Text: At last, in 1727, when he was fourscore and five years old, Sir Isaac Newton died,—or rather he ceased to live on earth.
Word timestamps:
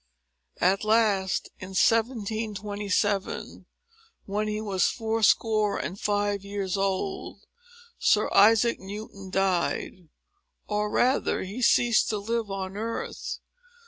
At 0.59 0.83
last, 0.83 1.51
in 1.59 1.75
1727, 1.79 3.67
when 4.25 4.47
he 4.47 4.59
was 4.59 4.87
fourscore 4.87 5.77
and 5.77 5.99
five 5.99 6.43
years 6.43 6.75
old, 6.75 7.45
Sir 7.99 8.27
Isaac 8.33 8.79
Newton 8.79 9.29
died,—or 9.29 10.89
rather 10.89 11.43
he 11.43 11.61
ceased 11.61 12.09
to 12.09 12.17
live 12.17 12.49
on 12.49 12.77
earth. 12.77 13.37